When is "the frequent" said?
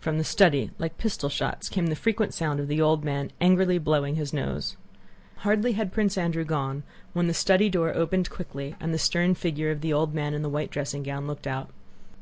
1.88-2.32